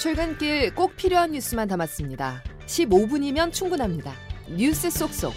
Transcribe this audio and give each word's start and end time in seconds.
출근길 0.00 0.74
꼭 0.74 0.96
필요한 0.96 1.32
뉴스만 1.32 1.68
담았습니다. 1.68 2.42
15분이면 2.64 3.52
충분합니다. 3.52 4.14
뉴스 4.48 4.88
속속. 4.88 5.34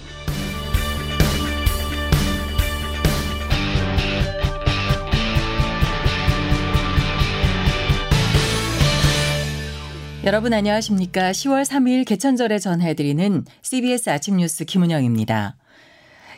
여러분 10.23 10.53
안녕하십니까? 10.53 11.31
10월 11.31 11.65
3일 11.65 12.07
개천절에 12.07 12.57
전해드리는 12.59 13.43
CBS 13.61 14.09
아침 14.11 14.37
뉴스 14.37 14.63
김은영입니다. 14.63 15.57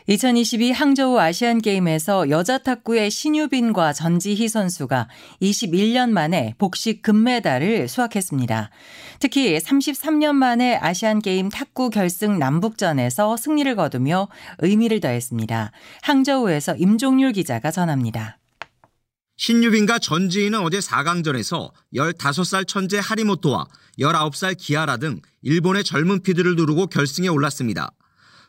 2022 0.08 0.70
항저우 0.70 1.18
아시안 1.18 1.60
게임에서 1.60 2.30
여자 2.30 2.58
탁구의 2.58 3.10
신유빈과 3.10 3.92
전지희 3.92 4.46
선수가 4.46 5.08
21년 5.42 6.10
만에 6.10 6.54
복식 6.58 7.02
금메달을 7.02 7.88
수확했습니다. 7.88 8.70
특히 9.18 9.58
33년 9.58 10.36
만에 10.36 10.76
아시안 10.76 11.20
게임 11.20 11.48
탁구 11.48 11.90
결승 11.90 12.38
남북전에서 12.38 13.36
승리를 13.36 13.74
거두며 13.74 14.28
의미를 14.58 15.00
더했습니다. 15.00 15.72
항저우에서 16.02 16.76
임종률 16.76 17.32
기자가 17.32 17.72
전합니다. 17.72 18.38
신유빈과 19.38 19.98
전지희는 19.98 20.60
어제 20.60 20.78
4강전에서 20.78 21.72
15살 21.96 22.68
천재 22.68 23.00
하리모토와 23.02 23.66
19살 23.98 24.54
기아라 24.56 24.98
등 24.98 25.20
일본의 25.42 25.82
젊은 25.82 26.22
피들을 26.22 26.54
누르고 26.54 26.86
결승에 26.86 27.26
올랐습니다. 27.26 27.90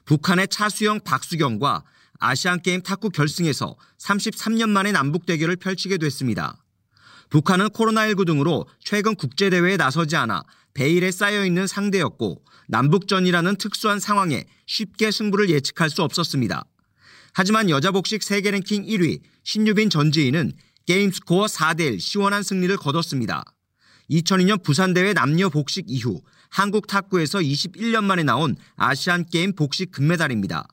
북한의 0.08 0.48
차수영 0.48 1.02
박수경과 1.02 1.84
아시안게임 2.20 2.82
탁구 2.82 3.10
결승에서 3.10 3.76
33년 4.00 4.70
만에 4.70 4.94
남북 4.94 5.26
대결을 5.26 5.58
펼치게 5.58 5.98
됐습니다. 5.98 6.64
북한은 7.30 7.68
코로나19 7.68 8.26
등으로 8.26 8.66
최근 8.80 9.16
국제대회에 9.16 9.76
나서지 9.76 10.16
않아 10.16 10.44
베일에 10.74 11.12
쌓여 11.12 11.46
있는 11.46 11.68
상대였고 11.68 12.42
남북전이라는 12.70 13.58
특수한 13.58 14.00
상황에 14.00 14.46
쉽게 14.66 15.12
승부를 15.12 15.50
예측할 15.50 15.90
수 15.90 16.04
없었습니다. 16.04 16.64
하지만 17.34 17.70
여자 17.70 17.92
복식 17.92 18.24
세계 18.24 18.52
랭킹 18.52 18.86
1위 18.86 19.20
신유빈 19.44 19.90
전지희는 19.90 20.54
게임 20.86 21.12
스코어 21.12 21.48
4대1 21.48 22.00
시원한 22.00 22.44
승리를 22.44 22.76
거뒀습니다. 22.78 23.44
2002년 24.10 24.64
부산대회 24.64 25.14
남녀 25.14 25.50
복식 25.50 25.86
이후 25.90 26.22
한국 26.50 26.88
탁구에서 26.88 27.40
21년 27.40 28.04
만에 28.04 28.24
나온 28.24 28.56
아시안 28.76 29.26
게임 29.26 29.54
복식 29.54 29.92
금메달입니다. 29.92 30.68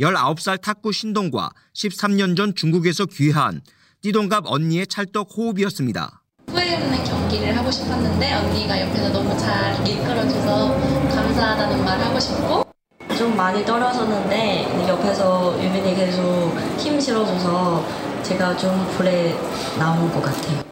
19살 0.00 0.60
탁구 0.60 0.92
신동과 0.92 1.50
13년 1.74 2.36
전 2.36 2.54
중국에서 2.54 3.06
귀화한 3.06 3.60
띠동갑 4.00 4.44
언니의 4.46 4.86
찰떡 4.86 5.28
호흡이었습니다. 5.36 6.22
후회 6.48 6.74
없는 6.74 7.04
경기를 7.04 7.56
하고 7.56 7.70
싶었는데 7.70 8.32
언니가 8.32 8.80
옆에서 8.80 9.12
너무 9.12 9.38
잘 9.38 9.86
이끌어줘서 9.86 10.74
감사하다는 11.14 11.84
말 11.84 12.00
하고 12.00 12.18
싶고 12.18 12.64
좀 13.18 13.36
많이 13.36 13.64
떨어졌는데 13.66 14.88
옆에서 14.88 15.62
유민이 15.62 15.94
계속 15.94 16.56
힘 16.78 16.98
실어줘서 16.98 17.86
제가 18.22 18.56
좀 18.56 18.88
불에 18.96 19.34
나온 19.78 20.10
것 20.10 20.22
같아요. 20.22 20.62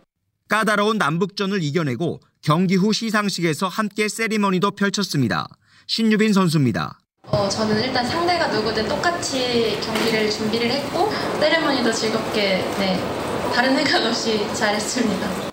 까다로운 0.49 0.97
남북전을 0.97 1.63
이겨내고 1.63 2.21
경기 2.43 2.77
후 2.77 2.93
시상식에서 2.93 3.69
함께 3.69 4.09
세리머니도 4.09 4.73
펼쳤습니다. 4.73 5.49
신유빈 5.87 6.33
선수입니다. 6.33 6.99
어, 7.23 7.49
저는 7.49 7.83
일단 7.83 8.07
상대가 8.07 8.49
누구든 8.49 8.89
똑같이 8.89 9.79
경기를 9.83 10.31
준비를 10.31 10.71
했고 10.71 11.11
세리머니도 11.41 11.93
즐겁게 11.93 12.59
네, 12.79 13.53
다른 13.55 13.77
생각 13.77 14.07
없이 14.07 14.47
잘했습니다. 14.55 15.51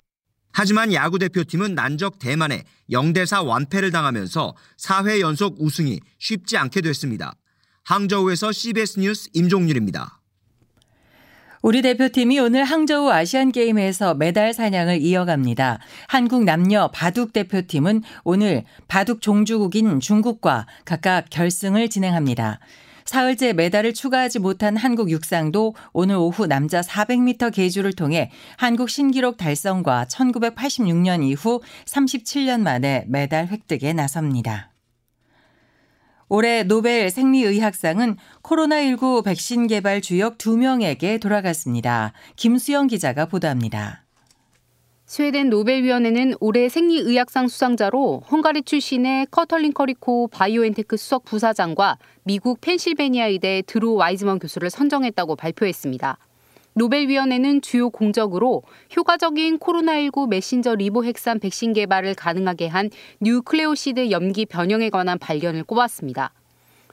하지만 0.52 0.94
야구 0.94 1.20
대표팀은 1.20 1.76
난적 1.76 2.18
대만에 2.18 2.64
0대4 2.90 3.46
완패를 3.46 3.92
당하면서 3.92 4.56
4회 4.78 5.20
연속 5.20 5.58
우승이 5.60 6.00
쉽지 6.18 6.58
않게 6.58 6.80
됐습니다. 6.80 7.36
항저우에서 7.84 8.54
CBS 8.54 9.00
뉴스 9.00 9.30
임종률입니다. 9.34 10.22
우리 11.66 11.82
대표팀이 11.82 12.38
오늘 12.38 12.64
항저우 12.64 13.10
아시안 13.10 13.52
게임에서 13.52 14.14
메달 14.14 14.54
사냥을 14.54 15.02
이어갑니다. 15.02 15.80
한국 16.08 16.44
남녀 16.44 16.92
바둑 16.94 17.34
대표팀은 17.34 18.04
오늘 18.24 18.66
바둑 18.88 19.20
종주국인 19.20 20.00
중국과 20.00 20.68
각각 20.86 21.26
결승을 21.32 21.90
진행합니다. 21.90 22.60
사흘째 23.06 23.54
메달을 23.54 23.96
추가하지 23.96 24.38
못한 24.38 24.78
한국 24.78 25.10
육상도 25.10 25.74
오늘 25.92 26.18
오후 26.18 26.46
남자 26.46 26.82
400m 26.82 27.52
계주를 27.52 27.94
통해 27.94 28.30
한국 28.58 28.92
신기록 28.92 29.38
달성과 29.38 30.06
1986년 30.06 31.24
이후 31.24 31.62
37년 31.86 32.60
만에 32.60 33.06
메달 33.08 33.48
획득에 33.48 33.92
나섭니다. 33.94 34.75
올해 36.28 36.64
노벨 36.64 37.12
생리의학상은 37.12 38.18
코로나19 38.42 39.24
백신 39.24 39.68
개발 39.68 40.02
주역 40.02 40.40
2명에게 40.40 41.22
돌아갔습니다. 41.22 42.14
김수영 42.36 42.88
기자가 42.88 43.26
보도합니다. 43.28 44.06
스웨덴 45.06 45.52
노벨위원회는 45.52 46.34
올해 46.40 46.68
생리의학상 46.68 47.48
수상자로 47.48 48.24
헝가리 48.32 48.64
출신의 48.64 49.28
커털린 49.30 49.72
커리코 49.72 50.30
바이오엔테크 50.30 50.98
수석 50.98 51.26
부사장과 51.26 52.00
미국 52.24 52.60
펜실베니아 52.60 53.28
의대 53.28 53.62
드루 53.68 53.94
와이즈먼 53.94 54.40
교수를 54.40 54.72
선정했다고 54.72 55.36
발표했습니다. 55.36 56.18
노벨위원회는 56.78 57.62
주요 57.62 57.90
공적으로 57.90 58.62
효과적인 58.98 59.60
코로나19 59.60 60.28
메신저 60.28 60.76
리보핵산 60.76 61.40
백신 61.40 61.72
개발을 61.72 62.16
가능하게 62.16 62.68
한 62.68 62.90
뉴클레오시드 63.22 64.12
염기 64.12 64.46
변형에 64.46 64.90
관한 64.90 65.18
발견을 65.18 65.64
꼽았습니다. 65.64 66.34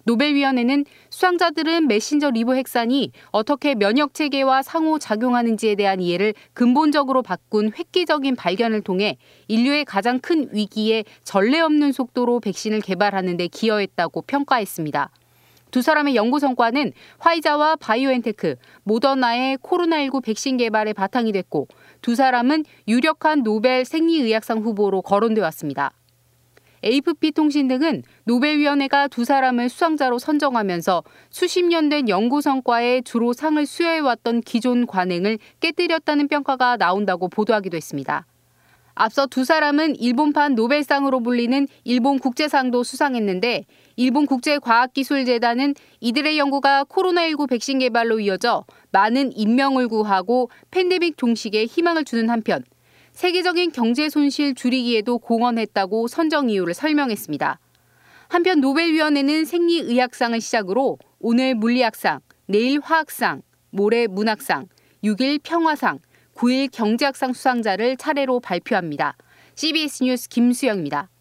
노벨위원회는 0.04 0.84
수상자들은 1.10 1.88
메신저 1.88 2.30
리보핵산이 2.30 3.10
어떻게 3.32 3.74
면역 3.74 4.14
체계와 4.14 4.62
상호 4.62 5.00
작용하는지에 5.00 5.74
대한 5.74 6.00
이해를 6.00 6.34
근본적으로 6.54 7.22
바꾼 7.22 7.72
획기적인 7.76 8.36
발견을 8.36 8.82
통해 8.82 9.18
인류의 9.48 9.84
가장 9.84 10.20
큰 10.20 10.48
위기에 10.52 11.02
전례 11.24 11.58
없는 11.58 11.90
속도로 11.90 12.38
백신을 12.38 12.82
개발하는 12.82 13.36
데 13.36 13.48
기여했다고 13.48 14.22
평가했습니다. 14.22 15.10
두 15.72 15.80
사람의 15.82 16.14
연구 16.14 16.38
성과는 16.38 16.92
화이자와 17.18 17.76
바이오엔테크, 17.76 18.56
모더나의 18.84 19.56
코로나19 19.56 20.22
백신 20.22 20.58
개발에 20.58 20.92
바탕이 20.92 21.32
됐고 21.32 21.66
두 22.02 22.14
사람은 22.14 22.64
유력한 22.86 23.42
노벨 23.42 23.84
생리의학상 23.84 24.58
후보로 24.58 25.02
거론돼 25.02 25.40
왔습니다. 25.40 25.90
AFP 26.84 27.30
통신 27.30 27.68
등은 27.68 28.02
노벨위원회가 28.24 29.08
두 29.08 29.24
사람을 29.24 29.68
수상자로 29.68 30.18
선정하면서 30.18 31.04
수십 31.30 31.64
년 31.64 31.88
된 31.88 32.08
연구 32.08 32.40
성과에 32.42 33.00
주로 33.00 33.32
상을 33.32 33.64
수여해왔던 33.64 34.42
기존 34.42 34.86
관행을 34.86 35.38
깨뜨렸다는 35.60 36.28
평가가 36.28 36.76
나온다고 36.76 37.28
보도하기도 37.28 37.76
했습니다. 37.76 38.26
앞서 38.94 39.26
두 39.26 39.44
사람은 39.44 39.96
일본판 39.96 40.54
노벨상으로 40.54 41.20
불리는 41.20 41.66
일본 41.84 42.18
국제상도 42.18 42.82
수상했는데 42.82 43.64
일본 43.96 44.26
국제과학기술재단은 44.26 45.74
이들의 46.00 46.38
연구가 46.38 46.84
코로나19 46.84 47.48
백신 47.48 47.78
개발로 47.80 48.20
이어져 48.20 48.64
많은 48.90 49.32
인명을 49.36 49.88
구하고 49.88 50.50
팬데믹 50.70 51.16
종식에 51.16 51.64
희망을 51.66 52.04
주는 52.04 52.30
한편 52.30 52.64
세계적인 53.12 53.72
경제 53.72 54.08
손실 54.08 54.54
줄이기에도 54.54 55.18
공헌했다고 55.18 56.08
선정 56.08 56.48
이유를 56.50 56.74
설명했습니다. 56.74 57.58
한편 58.28 58.60
노벨위원회는 58.60 59.44
생리의학상을 59.44 60.40
시작으로 60.40 60.98
오늘 61.20 61.54
물리학상, 61.54 62.20
내일 62.46 62.80
화학상, 62.80 63.42
모레 63.70 64.06
문학상, 64.06 64.68
6일 65.04 65.40
평화상, 65.42 65.98
9일 66.34 66.70
경제학상 66.72 67.34
수상자를 67.34 67.98
차례로 67.98 68.40
발표합니다. 68.40 69.16
CBS 69.54 70.04
뉴스 70.04 70.28
김수영입니다. 70.30 71.11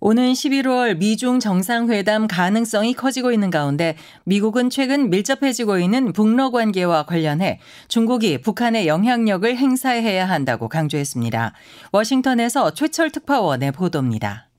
오는 0.00 0.32
11월 0.32 0.98
미중 0.98 1.40
정상회담 1.40 2.26
가능성이 2.28 2.94
커지고 2.94 3.32
있는 3.32 3.50
가운데 3.50 3.96
미국은 4.24 4.68
최근 4.68 5.08
밀접해지고 5.08 5.78
있는 5.78 6.12
북러 6.12 6.50
관계와 6.50 7.06
관련해 7.06 7.60
중국이 7.88 8.38
북한의 8.40 8.86
영향력을 8.86 9.56
행사해야 9.56 10.28
한다고 10.28 10.68
강조했습니다. 10.68 11.54
워싱턴에서 11.92 12.74
최철 12.74 13.12
특파원의 13.12 13.72
보도입니다. 13.72 14.50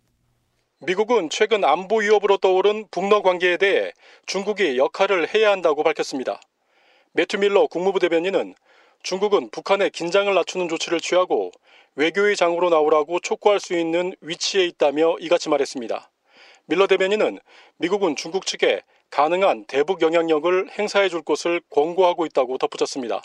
미국은 0.80 1.30
최근 1.30 1.64
안보 1.64 1.98
위협으로 2.00 2.38
떠오른 2.38 2.86
북러 2.90 3.22
관계에 3.22 3.58
대해 3.58 3.92
중국이 4.26 4.78
역할을 4.78 5.34
해야 5.34 5.52
한다고 5.52 5.84
밝혔습니다. 5.84 6.40
매튜 7.14 7.38
밀러 7.38 7.68
국무부 7.68 8.00
대변인은 8.00 8.56
중국은 9.04 9.52
북한의 9.52 9.92
긴장을 9.92 10.34
낮추는 10.34 10.68
조치를 10.70 11.00
취하고 11.00 11.52
외교의 11.95 12.36
장으로 12.36 12.69
나오라고 12.69 13.19
촉구할 13.19 13.59
수 13.59 13.74
있는 13.77 14.15
위치에 14.21 14.65
있다며 14.65 15.15
이같이 15.19 15.50
말했습니다. 15.50 16.12
밀러 16.65 16.88
대변인은 16.88 17.39
미국은 17.77 18.15
중국 18.15 18.45
측에 18.45 18.81
가능한 19.12 19.65
대북 19.65 20.01
영향력을 20.01 20.71
행사해 20.77 21.09
줄 21.09 21.21
것을 21.21 21.62
권고하고 21.69 22.25
있다고 22.25 22.57
덧붙였습니다. 22.57 23.21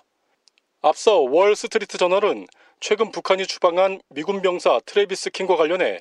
앞서 0.83 1.19
월스트리트 1.19 1.99
저널은 1.99 2.47
최근 2.79 3.11
북한이 3.11 3.47
추방한 3.47 4.01
미군 4.09 4.41
병사 4.41 4.81
트레비스 4.87 5.31
킹과 5.31 5.57
관련해 5.57 6.01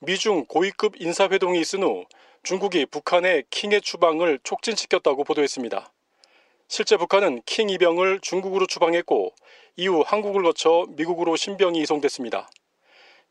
미중 0.00 0.44
고위급 0.46 1.00
인사회동이 1.00 1.60
있은 1.60 1.82
후 1.82 2.04
중국이 2.42 2.86
북한의 2.86 3.44
킹의 3.50 3.80
추방을 3.80 4.38
촉진시켰다고 4.42 5.24
보도했습니다. 5.24 5.93
실제 6.68 6.96
북한은 6.96 7.42
킹 7.46 7.68
이병을 7.70 8.20
중국으로 8.20 8.66
추방했고 8.66 9.32
이후 9.76 10.02
한국을 10.06 10.42
거쳐 10.42 10.86
미국으로 10.90 11.36
신병이 11.36 11.78
이송됐습니다. 11.80 12.48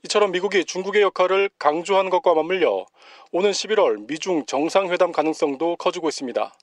이처럼 0.04 0.32
미국이 0.32 0.66
중국의 0.66 1.02
역할을 1.02 1.50
강조한 1.58 2.10
것과 2.10 2.34
맞물려 2.34 2.86
오는 3.32 3.52
11월 3.52 4.08
미중 4.08 4.46
정상회담 4.46 5.12
가능성도 5.12 5.78
커지고 5.78 6.10
있습니다. 6.10 6.54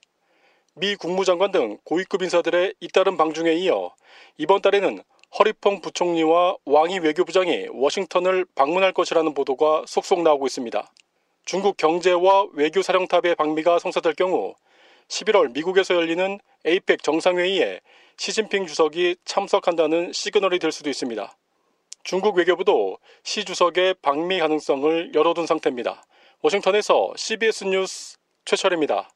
미 0.75 0.95
국무장관 0.95 1.51
등 1.51 1.77
고위급 1.83 2.21
인사들의 2.21 2.75
잇따른 2.79 3.17
방중에 3.17 3.51
이어 3.53 3.93
이번 4.37 4.61
달에는 4.61 5.03
허리펑 5.37 5.81
부총리와 5.81 6.57
왕이 6.65 6.99
외교부장이 6.99 7.67
워싱턴을 7.71 8.45
방문할 8.55 8.93
것이라는 8.93 9.33
보도가 9.33 9.83
속속 9.87 10.21
나오고 10.21 10.45
있습니다. 10.45 10.91
중국 11.45 11.77
경제와 11.77 12.47
외교 12.53 12.81
사령탑의 12.81 13.35
방미가 13.35 13.79
성사될 13.79 14.13
경우 14.13 14.55
11월 15.11 15.51
미국에서 15.53 15.95
열리는 15.95 16.39
에이펙 16.65 17.03
정상회의에 17.03 17.81
시진핑 18.17 18.65
주석이 18.65 19.17
참석한다는 19.25 20.13
시그널이 20.13 20.59
될 20.59 20.71
수도 20.71 20.89
있습니다. 20.89 21.37
중국 22.03 22.37
외교부도 22.37 22.97
시 23.23 23.43
주석의 23.43 23.95
방미 24.01 24.39
가능성을 24.39 25.13
열어둔 25.13 25.45
상태입니다. 25.45 26.03
워싱턴에서 26.41 27.13
CBS 27.15 27.65
뉴스 27.65 28.17
최철입니다. 28.45 29.09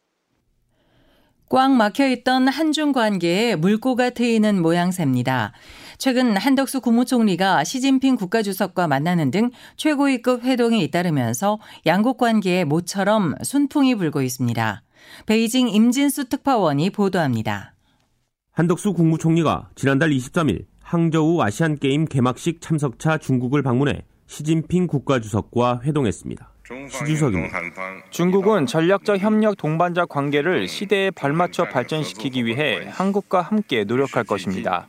꽉 1.47 1.71
막혀있던 1.71 2.47
한중 2.47 2.91
관계에 2.91 3.55
물꼬가 3.55 4.09
트이는 4.09 4.61
모양새입니다. 4.61 5.53
최근 5.97 6.35
한덕수 6.35 6.81
국무총리가 6.81 7.63
시진핑 7.63 8.15
국가주석과 8.17 8.87
만나는 8.87 9.31
등 9.31 9.51
최고위급 9.77 10.43
회동에 10.43 10.79
잇따르면서 10.79 11.59
양국 11.85 12.17
관계에 12.17 12.65
모처럼 12.65 13.35
순풍이 13.43 13.95
불고 13.95 14.21
있습니다. 14.21 14.84
베이징 15.25 15.69
임진수 15.69 16.29
특파원이 16.29 16.89
보도합니다. 16.91 17.73
한덕수 18.51 18.93
국무총리가 18.93 19.69
지난달 19.75 20.11
23일 20.11 20.65
항저우 20.81 21.41
아시안게임 21.41 22.05
개막식 22.05 22.61
참석차 22.61 23.17
중국을 23.17 23.63
방문해 23.63 24.05
시진핑 24.27 24.87
국가주석과 24.87 25.81
회동했습니다. 25.83 26.51
시주석입니다. 26.89 27.59
중국은 28.09 28.65
전략적 28.65 29.19
협력 29.19 29.57
동반자 29.57 30.05
관계를 30.05 30.67
시대에 30.67 31.11
발맞춰 31.11 31.65
발전시키기 31.65 32.45
위해 32.45 32.87
한국과 32.89 33.41
함께 33.41 33.83
노력할 33.83 34.23
것입니다. 34.23 34.87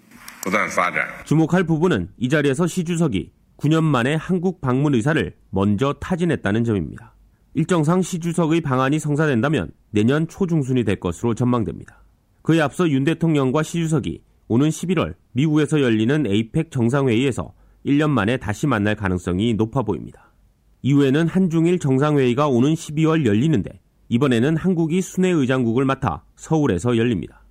주목할 1.24 1.64
부분은 1.64 2.10
이 2.18 2.28
자리에서 2.28 2.66
시 2.66 2.84
주석이 2.84 3.32
9년 3.58 3.82
만에 3.82 4.14
한국 4.14 4.60
방문 4.60 4.94
의사를 4.94 5.34
먼저 5.50 5.94
타진했다는 5.94 6.64
점입니다. 6.64 7.15
일정상 7.58 8.02
시 8.02 8.20
주석의 8.20 8.60
방안이 8.60 8.98
성사된다면 8.98 9.70
내년 9.90 10.28
초중순이 10.28 10.84
될 10.84 11.00
것으로 11.00 11.32
전망됩니다. 11.32 12.04
그에 12.42 12.60
앞서 12.60 12.86
윤 12.90 13.02
대통령과 13.02 13.62
시 13.62 13.78
주석이 13.78 14.20
오는 14.48 14.68
11월 14.68 15.14
미국에서 15.32 15.80
열리는 15.80 16.26
에이펙 16.26 16.70
정상회의에서 16.70 17.54
1년 17.86 18.10
만에 18.10 18.36
다시 18.36 18.66
만날 18.66 18.94
가능성이 18.94 19.54
높아 19.54 19.84
보입니다. 19.84 20.34
이후에는 20.82 21.28
한중일 21.28 21.78
정상회의가 21.78 22.46
오는 22.46 22.74
12월 22.74 23.24
열리는데 23.24 23.80
이번에는 24.10 24.54
한국이 24.58 25.00
순회 25.00 25.30
의장국을 25.30 25.86
맡아 25.86 26.24
서울에서 26.36 26.98
열립니다. 26.98 27.42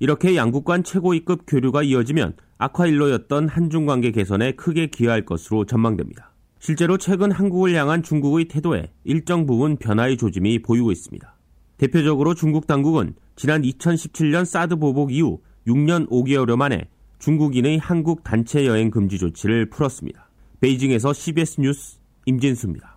이렇게 0.00 0.34
양국 0.34 0.64
간 0.64 0.82
최고위급 0.82 1.44
교류가 1.46 1.84
이어지면 1.84 2.34
악화일로였던 2.58 3.46
한중 3.46 3.86
관계 3.86 4.10
개선에 4.10 4.56
크게 4.56 4.88
기여할 4.88 5.24
것으로 5.24 5.66
전망됩니다. 5.66 6.31
실제로 6.64 6.96
최근 6.96 7.32
한국을 7.32 7.74
향한 7.74 8.04
중국의 8.04 8.44
태도에 8.46 8.92
일정 9.02 9.46
부분 9.46 9.76
변화의 9.78 10.16
조짐이 10.16 10.62
보이고 10.62 10.92
있습니다. 10.92 11.36
대표적으로 11.76 12.34
중국 12.34 12.68
당국은 12.68 13.16
지난 13.34 13.62
2017년 13.62 14.44
사드 14.44 14.76
보복 14.76 15.12
이후 15.12 15.40
6년 15.66 16.08
5개월여 16.08 16.54
만에 16.54 16.88
중국인의 17.18 17.78
한국 17.78 18.22
단체 18.22 18.64
여행 18.64 18.92
금지 18.92 19.18
조치를 19.18 19.70
풀었습니다. 19.70 20.30
베이징에서 20.60 21.12
CBS 21.12 21.60
뉴스 21.60 21.98
임진수입니다. 22.26 22.91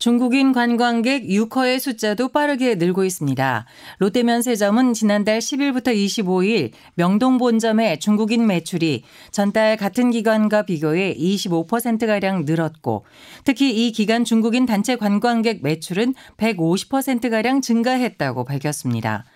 중국인 0.00 0.54
관광객 0.54 1.28
유커의 1.28 1.78
숫자도 1.78 2.30
빠르게 2.30 2.76
늘고 2.76 3.04
있습니다. 3.04 3.66
롯데면 3.98 4.40
세점은 4.40 4.94
지난달 4.94 5.40
10일부터 5.40 5.88
25일 5.94 6.70
명동 6.94 7.36
본점의 7.36 8.00
중국인 8.00 8.46
매출이 8.46 9.04
전달 9.30 9.76
같은 9.76 10.10
기간과 10.10 10.62
비교해 10.62 11.14
25%가량 11.14 12.46
늘었고 12.46 13.04
특히 13.44 13.86
이 13.86 13.92
기간 13.92 14.24
중국인 14.24 14.64
단체 14.64 14.96
관광객 14.96 15.62
매출은 15.62 16.14
150%가량 16.38 17.60
증가했다고 17.60 18.44
밝혔습니다. 18.44 19.26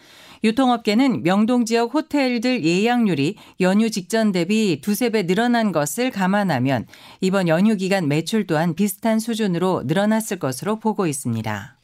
유통업계는 0.45 1.23
명동 1.23 1.65
지역 1.65 1.95
호텔들 1.95 2.65
예약률이 2.65 3.37
연휴 3.61 3.91
직전 3.91 4.31
대비 4.31 4.81
두세 4.83 5.09
배 5.09 5.27
늘어난 5.27 5.73
것을 5.73 6.11
감안하면 6.11 6.87
이번 7.23 7.49
연휴 7.49 7.77
기간 7.77 8.09
매출 8.09 8.47
또한 8.47 8.75
비슷한 8.75 9.19
수준으로 9.19 9.85
늘어났을 9.87 10.39
것으로 10.39 10.79
보고 10.79 11.07
있습니다. 11.07 11.79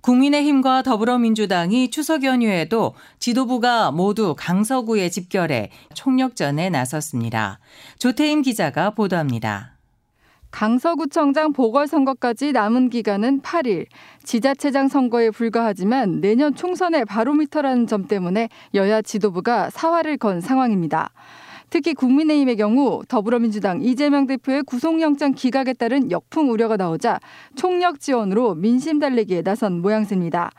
국민의힘과 0.00 0.82
더불어민주당이 0.82 1.90
추석 1.90 2.24
연휴에도 2.24 2.94
지도부가 3.18 3.92
모두 3.92 4.34
강서구에 4.36 5.10
집결해 5.10 5.70
총력전에 5.94 6.70
나섰습니다. 6.70 7.60
조태임 7.98 8.42
기자가 8.42 8.90
보도합니다. 8.90 9.79
강서구청장 10.50 11.52
보궐선거까지 11.52 12.52
남은 12.52 12.90
기간은 12.90 13.40
8일. 13.40 13.86
지자체장 14.24 14.88
선거에 14.88 15.30
불과하지만 15.30 16.20
내년 16.20 16.54
총선의 16.54 17.04
바로미터라는 17.04 17.86
점 17.86 18.06
때문에 18.06 18.48
여야 18.74 19.00
지도부가 19.00 19.70
사활을 19.70 20.18
건 20.18 20.40
상황입니다. 20.40 21.10
특히 21.70 21.94
국민의힘의 21.94 22.56
경우 22.56 23.02
더불어민주당 23.06 23.80
이재명 23.80 24.26
대표의 24.26 24.64
구속영장 24.64 25.34
기각에 25.34 25.72
따른 25.72 26.10
역풍 26.10 26.50
우려가 26.50 26.76
나오자 26.76 27.20
총력 27.54 28.00
지원으로 28.00 28.56
민심 28.56 28.98
달래기에 28.98 29.42
나선 29.42 29.80
모양새입니다. 29.80 30.50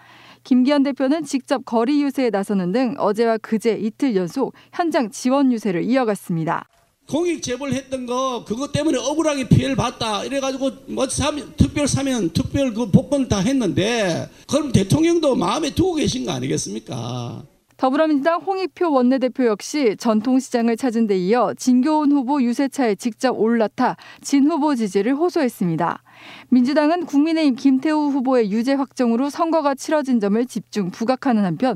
김기현 0.43 0.83
대표는 0.83 1.23
직접 1.23 1.63
거리 1.65 2.01
유세에 2.01 2.29
나서는 2.29 2.71
등 2.71 2.95
어제와 2.97 3.37
그제 3.39 3.73
이틀 3.73 4.15
연속 4.15 4.53
현장 4.71 5.09
지원 5.11 5.51
유세를 5.51 5.83
이어갔습니다. 5.83 6.65
공익 7.11 7.43
제보를 7.43 7.73
했던 7.73 8.05
거 8.05 8.45
그것 8.47 8.71
때문에 8.71 8.97
억울하게 8.97 9.49
피해를 9.49 9.75
봤다 9.75 10.23
이래가지고 10.23 10.71
뭐 10.87 11.09
사면 11.09 11.53
특별 11.57 11.85
사면 11.85 12.29
특별 12.29 12.73
그 12.73 12.89
복권 12.89 13.27
다 13.27 13.39
했는데 13.39 14.29
그럼 14.49 14.71
대통령도 14.71 15.35
마음에 15.35 15.71
두고 15.71 15.95
계신 15.95 16.25
거 16.25 16.31
아니겠습니까? 16.31 17.43
더불어민주당 17.75 18.39
홍익표 18.39 18.93
원내대표 18.93 19.45
역시 19.47 19.97
전통시장을 19.99 20.77
찾은 20.77 21.07
데 21.07 21.17
이어 21.17 21.53
진교훈 21.57 22.13
후보 22.13 22.41
유세차에 22.41 22.95
직접 22.95 23.31
올라타 23.31 23.97
진 24.21 24.49
후보 24.49 24.73
지지를 24.73 25.15
호소했습니다. 25.15 26.03
민주당은 26.49 27.07
국민의힘 27.07 27.55
김태우 27.55 28.07
후보의 28.09 28.51
유죄 28.51 28.73
확정으로 28.73 29.29
선거가 29.29 29.75
치러진 29.75 30.21
점을 30.21 30.45
집중 30.45 30.91
부각하는 30.91 31.43
한편 31.43 31.75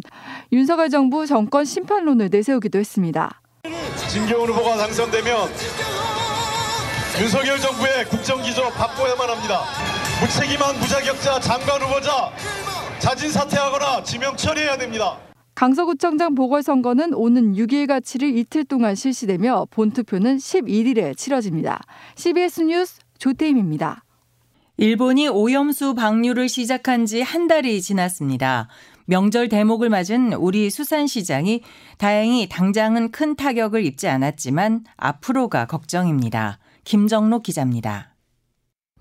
윤석열 0.54 0.90
정부 0.90 1.26
정권 1.26 1.66
심판론을 1.66 2.30
내세우기도 2.32 2.80
했습니다. 2.80 3.42
진경훈 4.10 4.50
후보가 4.50 4.78
당선되면 4.78 5.50
윤석열 7.22 7.60
정부의 7.60 8.06
국정기조 8.10 8.70
바꿔야만 8.72 9.30
합니다. 9.30 9.64
무책임한 10.22 10.80
무자격자 10.80 11.40
장관 11.40 11.82
후보자 11.82 12.32
자진 13.00 13.32
사퇴하거나 13.32 14.04
지명 14.04 14.36
처리해야 14.36 14.78
됩니다. 14.78 15.18
강서구청장 15.56 16.36
보궐선거는 16.36 17.14
오는 17.14 17.54
6일과 17.54 18.02
7일 18.02 18.36
이틀 18.38 18.66
동안 18.66 18.94
실시되며 18.96 19.68
본투표는 19.72 20.38
11일에 20.38 21.16
치러집니다. 21.18 21.82
CBS 22.16 22.62
뉴스 22.64 23.00
조태임입니다. 23.20 24.04
일본이 24.78 25.30
오염수 25.30 25.96
방류를 25.96 26.50
시작한 26.50 27.06
지 27.06 27.22
한 27.22 27.48
달이 27.48 27.82
지났습니다. 27.82 28.68
명절 29.06 29.50
대목을 29.50 29.90
맞은 29.90 30.34
우리 30.34 30.70
수산시장이 30.70 31.62
다행히 31.98 32.50
당장은 32.50 33.12
큰 33.12 33.36
타격을 33.36 33.86
입지 33.86 34.08
않았지만 34.08 34.84
앞으로가 34.98 35.66
걱정입니다. 35.68 36.58
김정록 36.84 37.44
기자입니다. 37.44 38.16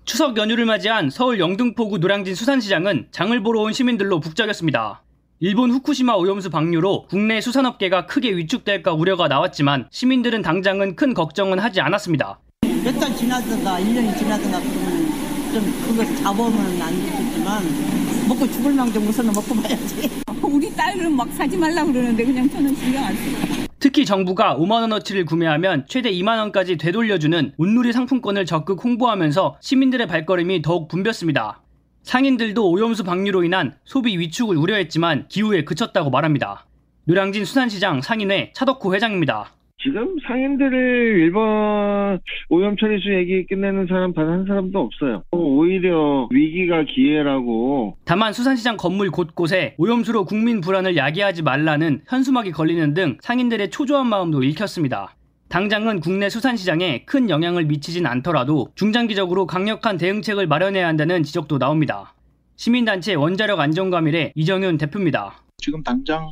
추석 0.05 0.37
연휴를 0.37 0.65
맞이한 0.65 1.09
서울 1.09 1.39
영등포구 1.39 1.97
노량진 1.97 2.35
수산시장은 2.35 3.07
장을 3.11 3.41
보러 3.41 3.61
온 3.61 3.73
시민들로 3.73 4.19
북적였습니다. 4.19 5.01
일본 5.39 5.71
후쿠시마 5.71 6.13
오염수 6.13 6.51
방류로 6.51 7.07
국내 7.09 7.41
수산업계가 7.41 8.05
크게 8.05 8.37
위축될까 8.37 8.93
우려가 8.93 9.27
나왔지만 9.27 9.87
시민들은 9.91 10.43
당장은 10.43 10.95
큰 10.95 11.13
걱정은 11.15 11.57
하지 11.59 11.81
않았습니다. 11.81 12.39
몇 12.83 12.99
달 12.99 13.15
지나든가 13.15 13.79
1년이 13.79 14.15
지나든가 14.17 14.59
그러면 14.59 15.07
좀 15.51 15.63
그걸 15.87 16.05
잡으면 16.17 16.81
안 16.81 16.93
좋겠지만 16.93 18.04
먹고 18.27 18.47
죽을 18.51 18.73
망정 18.73 19.03
우선은 19.03 19.33
먹고 19.33 19.55
봐야지. 19.55 20.09
우리 20.41 20.73
딸은 20.73 21.15
막 21.15 21.31
사지 21.33 21.57
말라 21.57 21.83
그러는데 21.83 22.23
그냥 22.25 22.49
저는 22.49 22.75
신경 22.75 23.03
안 23.03 23.15
써요. 23.15 23.65
특히 23.79 24.05
정부가 24.05 24.57
5만 24.57 24.81
원어치를 24.81 25.25
구매하면 25.25 25.85
최대 25.87 26.11
2만 26.11 26.39
원까지 26.39 26.77
되돌려주는 26.77 27.53
온누리 27.57 27.93
상품권을 27.93 28.45
적극 28.45 28.83
홍보하면서 28.83 29.57
시민들의 29.61 30.07
발걸음이 30.07 30.61
더욱 30.61 30.87
붐볐습니다. 30.87 31.61
상인들도 32.03 32.69
오염수 32.69 33.03
방류로 33.03 33.43
인한 33.43 33.75
소비 33.83 34.17
위축을 34.17 34.57
우려했지만 34.57 35.27
기후에 35.27 35.63
그쳤다고 35.63 36.09
말합니다. 36.09 36.65
노량진 37.05 37.45
수산시장 37.45 38.01
상인회 38.01 38.51
차덕호 38.55 38.95
회장입니다. 38.95 39.51
지금 39.85 40.15
상인들을 40.27 41.19
일본 41.19 42.19
오염 42.49 42.75
처리수 42.75 43.13
얘기 43.13 43.45
끝내는 43.45 43.85
사람 43.87 44.13
단 44.13 44.25
한 44.25 44.45
사람도 44.47 44.79
없어요. 44.79 45.21
오히려 45.31 46.27
위기가 46.31 46.83
기회라고. 46.83 47.95
다만 48.03 48.33
수산시장 48.33 48.77
건물 48.77 49.11
곳곳에 49.11 49.75
오염수로 49.77 50.25
국민 50.25 50.59
불안을 50.61 50.97
야기하지 50.97 51.43
말라는 51.43 52.01
현수막이 52.07 52.51
걸리는 52.51 52.95
등 52.95 53.17
상인들의 53.21 53.69
초조한 53.69 54.07
마음도 54.07 54.41
읽혔습니다. 54.41 55.15
당장은 55.49 55.99
국내 55.99 56.29
수산시장에 56.29 57.05
큰 57.05 57.29
영향을 57.29 57.65
미치진 57.65 58.07
않더라도 58.07 58.69
중장기적으로 58.73 59.45
강력한 59.45 59.97
대응책을 59.97 60.47
마련해야 60.47 60.87
한다는 60.87 61.21
지적도 61.21 61.59
나옵니다. 61.59 62.15
시민단체 62.55 63.13
원자력 63.13 63.59
안전과밀의 63.59 64.31
이정윤 64.33 64.77
대표입니다. 64.77 65.35
지금 65.57 65.83
당장 65.83 66.31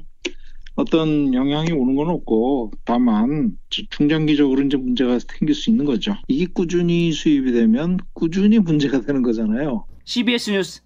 어떤 0.76 1.34
영향이 1.34 1.72
오는 1.72 1.96
건 1.96 2.10
없고 2.10 2.72
다만 2.84 3.58
중장기적으로 3.70 4.62
이제 4.64 4.78
문제가 4.78 5.20
생길 5.20 5.56
수 5.56 5.70
있는 5.70 5.86
거죠. 5.86 6.16
이게 6.28 6.48
꾸준히 6.52 7.12
수입이 7.12 7.52
되면 7.52 8.00
꾸준히 8.14 8.60
문제가 8.60 9.02
되는 9.02 9.22
거잖아요. 9.22 9.86
CBS 10.06 10.52
뉴스 10.52 10.82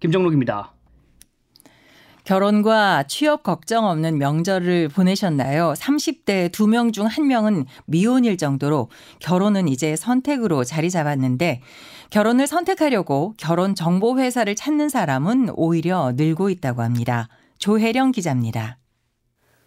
김정록입니다. 0.00 0.72
결혼과 2.24 3.04
취업 3.04 3.44
걱정 3.44 3.84
없는 3.84 4.18
명절을 4.18 4.88
보내셨나요? 4.88 5.74
30대 5.76 6.50
2명 6.50 6.92
중 6.92 7.06
1명은 7.06 7.66
미혼일 7.86 8.36
정도로 8.36 8.88
결혼은 9.20 9.68
이제 9.68 9.94
선택으로 9.94 10.64
자리 10.64 10.90
잡았는데 10.90 11.60
결혼을 12.10 12.48
선택하려고 12.48 13.34
결혼 13.36 13.76
정보 13.76 14.18
회사를 14.18 14.56
찾는 14.56 14.88
사람은 14.88 15.50
오히려 15.54 16.14
늘고 16.16 16.50
있다고 16.50 16.82
합니다. 16.82 17.28
조혜령 17.58 18.10
기자입니다. 18.10 18.78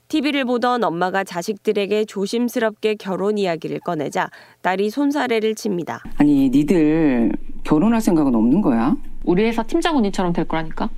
TV를 0.09 0.43
보던 0.45 0.83
엄마가 0.83 1.23
자식들에게 1.23 2.05
조심스럽게 2.05 2.95
결혼 2.95 3.37
이야기를 3.37 3.79
꺼내자 3.81 4.31
딸이 4.63 4.89
손사래를 4.89 5.53
칩니다. 5.53 6.01
아니, 6.17 6.49
니들 6.49 7.31
결혼할 7.63 8.01
생각은 8.01 8.33
없는 8.33 8.61
거야? 8.61 8.95
우리 9.23 9.43
회사 9.43 9.61
팀장 9.61 9.95
언니처럼 9.97 10.33
될 10.33 10.45
거라니까. 10.45 10.89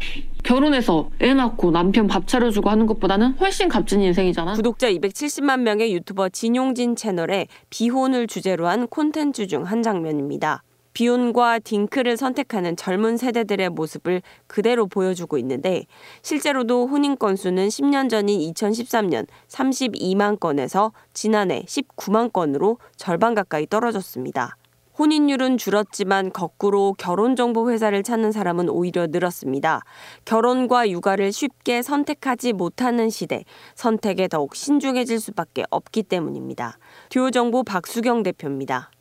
결혼해서 0.43 1.09
애 1.21 1.33
낳고 1.33 1.71
남편 1.71 2.07
밥 2.07 2.25
차려주고 2.25 2.69
하는 2.69 2.85
것보다는 2.85 3.33
훨씬 3.33 3.67
값진 3.67 3.99
인생이잖아. 4.01 4.53
구독자 4.53 4.89
270만 4.89 5.59
명의 5.59 5.93
유튜버 5.93 6.29
진용진 6.29 6.95
채널에 6.95 7.47
비혼을 7.69 8.27
주제로 8.27 8.67
한 8.69 8.87
콘텐츠 8.87 9.45
중 9.47 9.63
한 9.65 9.83
장면입니다. 9.83 10.63
비혼과 10.93 11.59
딩크를 11.59 12.17
선택하는 12.17 12.75
젊은 12.75 13.17
세대들의 13.17 13.69
모습을 13.69 14.21
그대로 14.47 14.87
보여주고 14.87 15.37
있는데 15.39 15.85
실제로도 16.21 16.87
혼인 16.87 17.17
건수는 17.17 17.67
10년 17.67 18.09
전인 18.09 18.39
2013년 18.53 19.27
32만 19.47 20.39
건에서 20.39 20.91
지난해 21.13 21.63
19만 21.67 22.33
건으로 22.33 22.77
절반 22.95 23.33
가까이 23.35 23.65
떨어졌습니다. 23.67 24.57
혼인율은 24.99 25.57
줄었지만 25.57 26.31
거꾸로 26.31 26.93
결혼정보 26.93 27.71
회사를 27.71 28.03
찾는 28.03 28.31
사람은 28.31 28.69
오히려 28.69 29.07
늘었습니다. 29.07 29.81
결혼과 30.25 30.89
육아를 30.89 31.31
쉽게 31.31 31.81
선택하지 31.81 32.53
못하는 32.53 33.09
시대, 33.09 33.43
선택에 33.73 34.27
더욱 34.27 34.55
신중해질 34.55 35.19
수밖에 35.19 35.63
없기 35.71 36.03
때문입니다. 36.03 36.77
듀오정보 37.09 37.63
박수경 37.63 38.21
대표입니다. 38.23 38.91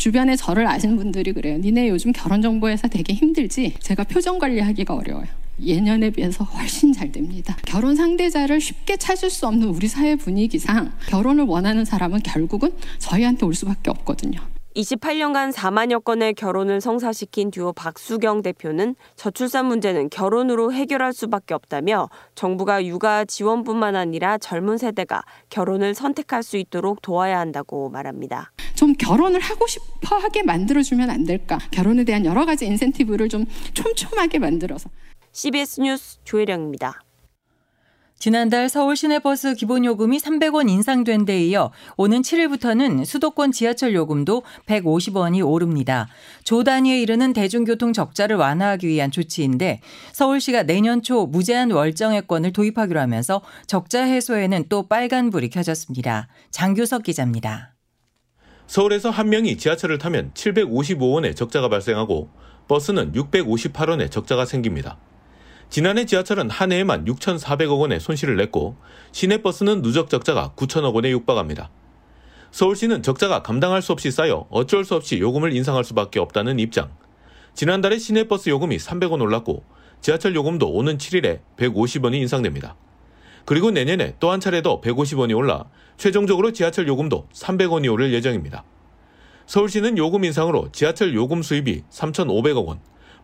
주변에 0.00 0.34
저를 0.34 0.66
아시는 0.66 0.96
분들이 0.96 1.30
그래요. 1.34 1.58
니네 1.58 1.90
요즘 1.90 2.12
결혼정보회사 2.12 2.88
되게 2.88 3.12
힘들지? 3.12 3.74
제가 3.80 4.04
표정 4.04 4.38
관리하기가 4.38 4.94
어려워요. 4.94 5.26
예년에 5.62 6.08
비해서 6.08 6.42
훨씬 6.42 6.94
잘 6.94 7.12
됩니다. 7.12 7.54
결혼 7.66 7.94
상대자를 7.96 8.62
쉽게 8.62 8.96
찾을 8.96 9.28
수 9.28 9.46
없는 9.46 9.68
우리 9.68 9.88
사회 9.88 10.16
분위기상 10.16 10.92
결혼을 11.08 11.44
원하는 11.44 11.84
사람은 11.84 12.20
결국은 12.20 12.70
저희한테 12.98 13.44
올 13.44 13.52
수밖에 13.54 13.90
없거든요. 13.90 14.40
28년간 14.76 15.52
4만여 15.52 16.04
건의 16.04 16.32
결혼을 16.34 16.80
성사시킨 16.80 17.50
듀오 17.50 17.72
박수경 17.72 18.42
대표는 18.42 18.94
저출산 19.16 19.66
문제는 19.66 20.10
결혼으로 20.10 20.72
해결할 20.72 21.12
수밖에 21.12 21.54
없다며 21.54 22.08
정부가 22.36 22.84
육아 22.84 23.24
지원뿐만 23.24 23.96
아니라 23.96 24.38
젊은 24.38 24.78
세대가 24.78 25.22
결혼을 25.48 25.94
선택할 25.94 26.42
수 26.42 26.56
있도록 26.56 27.02
도와야 27.02 27.40
한다고 27.40 27.88
말합니다. 27.90 28.52
좀 28.74 28.92
결혼을 28.92 29.40
하고 29.40 29.66
싶어 29.66 30.16
하게 30.16 30.42
만들어주면 30.42 31.10
안 31.10 31.24
될까? 31.24 31.58
결혼에 31.72 32.04
대한 32.04 32.24
여러 32.24 32.46
가지 32.46 32.66
인센티브를 32.66 33.28
좀 33.28 33.44
촘촘하게 33.74 34.38
만들어서. 34.38 34.88
CBS 35.32 35.80
뉴스 35.80 36.18
조혜령입니다. 36.24 37.02
지난달 38.20 38.68
서울 38.68 38.96
시내버스 38.96 39.54
기본 39.54 39.82
요금이 39.86 40.18
300원 40.18 40.68
인상된 40.68 41.24
데 41.24 41.42
이어 41.42 41.72
오는 41.96 42.20
7일부터는 42.20 43.06
수도권 43.06 43.50
지하철 43.50 43.94
요금도 43.94 44.42
150원이 44.66 45.42
오릅니다. 45.42 46.06
조 46.44 46.62
단위에 46.62 47.00
이르는 47.00 47.32
대중교통 47.32 47.94
적자를 47.94 48.36
완화하기 48.36 48.86
위한 48.86 49.10
조치인데 49.10 49.80
서울시가 50.12 50.64
내년 50.64 51.00
초 51.00 51.24
무제한 51.24 51.70
월정액권을 51.70 52.52
도입하기로 52.52 53.00
하면서 53.00 53.40
적자 53.66 54.02
해소에는 54.02 54.66
또 54.68 54.86
빨간불이 54.86 55.48
켜졌습니다. 55.48 56.28
장규석 56.50 57.04
기자입니다. 57.04 57.74
서울에서 58.66 59.08
한 59.08 59.30
명이 59.30 59.56
지하철을 59.56 59.96
타면 59.96 60.32
755원의 60.34 61.34
적자가 61.34 61.70
발생하고 61.70 62.28
버스는 62.68 63.12
658원의 63.12 64.10
적자가 64.10 64.44
생깁니다. 64.44 64.98
지난해 65.70 66.04
지하철은 66.04 66.50
한 66.50 66.72
해에만 66.72 67.04
6,400억 67.04 67.78
원의 67.78 68.00
손실을 68.00 68.36
냈고 68.36 68.76
시내버스는 69.12 69.82
누적 69.82 70.10
적자가 70.10 70.52
9천억 70.56 70.94
원에 70.94 71.10
육박합니다. 71.12 71.70
서울시는 72.50 73.04
적자가 73.04 73.44
감당할 73.44 73.80
수 73.80 73.92
없이 73.92 74.10
쌓여 74.10 74.48
어쩔 74.50 74.84
수 74.84 74.96
없이 74.96 75.20
요금을 75.20 75.54
인상할 75.54 75.84
수밖에 75.84 76.18
없다는 76.18 76.58
입장. 76.58 76.90
지난달에 77.54 77.98
시내버스 77.98 78.48
요금이 78.50 78.78
300원 78.78 79.22
올랐고 79.22 79.62
지하철 80.00 80.34
요금도 80.34 80.68
오는 80.72 80.98
7일에 80.98 81.38
150원이 81.56 82.14
인상됩니다. 82.14 82.74
그리고 83.44 83.70
내년에 83.70 84.16
또 84.18 84.32
한 84.32 84.40
차례 84.40 84.62
더 84.62 84.80
150원이 84.80 85.36
올라 85.36 85.66
최종적으로 85.96 86.52
지하철 86.52 86.88
요금도 86.88 87.28
300원이 87.32 87.92
오를 87.92 88.12
예정입니다. 88.12 88.64
서울시는 89.46 89.98
요금 89.98 90.24
인상으로 90.24 90.72
지하철 90.72 91.14
요금 91.14 91.42
수입이 91.42 91.84
3,500억 91.90 92.66
원, 92.66 92.80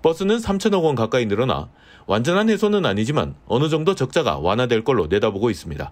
버스는 0.06 0.36
3천억 0.36 0.84
원 0.84 0.94
가까이 0.94 1.26
늘어나 1.26 1.68
완전한 2.06 2.48
해소는 2.48 2.86
아니지만 2.86 3.34
어느 3.48 3.68
정도 3.68 3.96
적자가 3.96 4.38
완화될 4.38 4.84
걸로 4.84 5.08
내다보고 5.08 5.50
있습니다. 5.50 5.90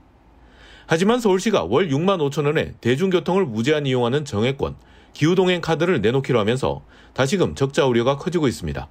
하지만 0.87 1.18
서울시가 1.18 1.64
월 1.64 1.88
6만 1.88 2.18
5천 2.30 2.47
원에 2.47 2.75
대중교통을 2.80 3.44
무제한 3.44 3.87
이용하는 3.87 4.25
정액권, 4.25 4.76
기후동행 5.14 5.61
카드를 5.61 6.00
내놓기로 6.00 6.38
하면서 6.38 6.85
다시금 7.12 7.56
적자 7.56 7.87
우려가 7.87 8.16
커지고 8.16 8.47
있습니다. 8.47 8.87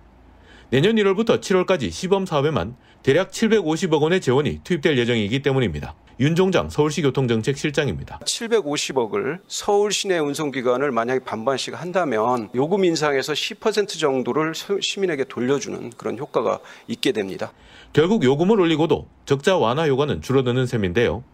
내년 0.71 0.95
1월부터 0.97 1.39
7월까지 1.39 1.89
시범 1.89 2.25
사업에만 2.25 2.75
대략 3.03 3.31
750억 3.31 4.01
원의 4.01 4.21
재원이 4.21 4.61
투입될 4.63 4.97
예정이기 4.97 5.41
때문입니다. 5.41 5.93
윤 6.21 6.35
종장 6.35 6.69
서울시 6.69 7.01
교통정책실장입니다. 7.01 8.19
750억을 8.19 9.39
서울 9.47 9.91
시내 9.91 10.19
운송기관을 10.19 10.91
만약에 10.91 11.19
반반씩 11.25 11.79
한다면 11.79 12.49
요금 12.55 12.85
인상에서 12.85 13.33
10% 13.33 13.99
정도를 13.99 14.53
시민에게 14.79 15.25
돌려주는 15.25 15.91
그런 15.97 16.17
효과가 16.17 16.59
있게 16.87 17.11
됩니다. 17.11 17.51
결국 17.91 18.23
요금을 18.23 18.61
올리고도 18.61 19.09
적자 19.25 19.57
완화 19.57 19.85
효과는 19.85 20.21
줄어드는 20.21 20.65
셈인데요. 20.65 21.25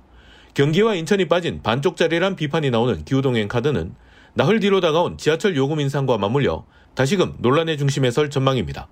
경기와 0.56 0.96
인천이 0.96 1.28
빠진 1.28 1.62
반쪽짜리란 1.62 2.36
비판이 2.36 2.72
나오는 2.72 3.06
기후동행 3.06 3.48
카드는 3.48 3.94
나흘 4.34 4.60
뒤로 4.60 4.82
다가온 4.82 5.20
지하철 5.20 5.56
요금 5.56 5.80
인상과 5.80 6.18
맞물려 6.18 6.66
다시금 6.96 7.36
논란의 7.40 7.78
중심에 7.78 8.10
설 8.10 8.32
전망입니다. 8.32 8.88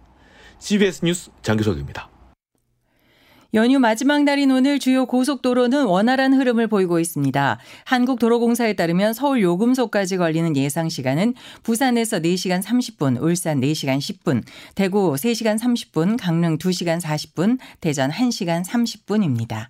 CBS 0.60 1.06
뉴스 1.06 1.32
장규석입니다. 1.42 2.10
연휴 3.54 3.80
마지막 3.80 4.24
날인 4.24 4.52
오늘 4.52 4.78
주요 4.78 5.06
고속도로는 5.06 5.86
원활한 5.86 6.34
흐름을 6.34 6.68
보이고 6.68 7.00
있습니다. 7.00 7.60
한국도로공사에 7.86 8.74
따르면 8.74 9.14
서울 9.14 9.42
요금소까지 9.42 10.18
걸리는 10.18 10.58
예상 10.58 10.90
시간은 10.90 11.34
부산에서 11.64 12.20
4시간 12.20 12.62
30분, 12.62 13.22
울산 13.22 13.62
4시간 13.62 14.00
10분, 14.00 14.44
대구 14.76 15.14
3시간 15.14 15.58
30분, 15.58 16.18
강릉 16.20 16.58
2시간 16.58 17.00
40분, 17.00 17.58
대전 17.80 18.12
1시간 18.12 18.66
30분입니다. 18.66 19.68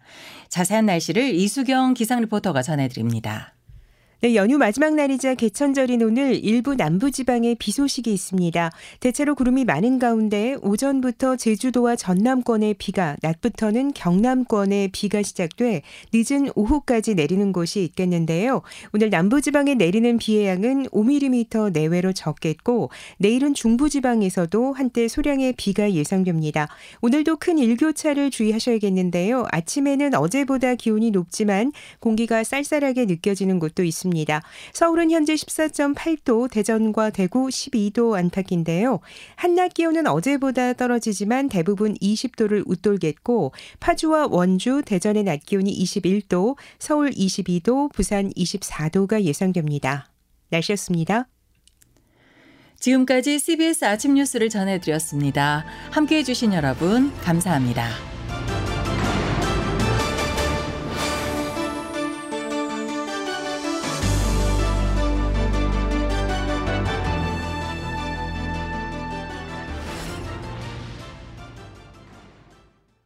자세한 0.50 0.86
날씨를 0.86 1.36
이수경 1.36 1.94
기상 1.94 2.22
리포터가 2.22 2.62
전해드립니다. 2.64 3.57
네, 4.20 4.34
연휴 4.34 4.58
마지막 4.58 4.96
날이자 4.96 5.36
개천절인 5.36 6.02
오늘 6.02 6.44
일부 6.44 6.74
남부지방에 6.74 7.54
비 7.60 7.72
소식이 7.72 8.12
있습니다. 8.12 8.72
대체로 9.00 9.36
구름이 9.36 9.64
많은 9.64 10.00
가운데 10.00 10.56
오전부터 10.64 11.36
제주도와 11.36 11.96
전남권에 11.96 12.74
비가, 12.80 13.16
낮부터는 13.22 13.94
경남권에 13.94 14.90
비가 14.92 15.22
시작돼 15.22 15.84
늦은 16.12 16.50
오후까지 16.56 17.14
내리는 17.14 17.54
곳이 17.54 17.84
있겠는데요. 17.84 18.64
오늘 18.92 19.12
남부지방에 19.12 19.76
내리는 19.76 20.18
비의 20.18 20.48
양은 20.48 20.88
5mm 20.88 21.72
내외로 21.72 22.12
적겠고 22.12 22.90
내일은 23.20 23.54
중부지방에서도 23.54 24.74
한때 24.74 25.08
소량의 25.08 25.54
비가 25.58 25.92
예상됩니다. 25.92 26.70
오늘도 27.02 27.36
큰 27.36 27.60
일교차를 27.60 28.32
주의하셔야겠는데요. 28.32 29.46
아침에는 29.52 30.16
어제보다 30.16 30.74
기온이 30.74 31.12
높지만 31.12 31.72
공기가 32.00 32.44
쌀쌀하게 32.44 33.06
느껴지는 33.06 33.60
곳도 33.60 33.84
있습니다. 33.84 34.07
있습니다. 34.08 34.42
서울은 34.74 35.12
현재 35.12 35.36
14.8도, 35.36 36.50
대전과 36.50 37.12
대구 37.12 37.48
12도 37.48 38.18
안팎인데요. 38.18 39.00
한낮 39.36 39.74
기온은 39.74 40.08
어제보다 40.08 40.74
떨어지지만 40.74 41.50
대부분 41.50 41.94
20도를 41.96 42.64
웃돌겠고 42.66 43.52
파주와 43.80 44.28
원주, 44.30 44.84
대전의 44.86 45.24
낮 45.24 45.46
기온이 45.46 45.72
21도, 45.84 46.56
서울 46.80 47.12
22도, 47.12 47.92
부산 47.94 48.32
24도가 48.32 49.22
예상됩니다. 49.22 50.10
날씨였습니다. 50.50 51.28
지금까지 52.80 53.40
CBS 53.40 53.86
아침 53.86 54.14
뉴스를 54.14 54.50
전해드렸습니다. 54.50 55.66
함께해 55.92 56.24
주신 56.24 56.54
여러분 56.54 57.12
감사합니다. 57.22 58.17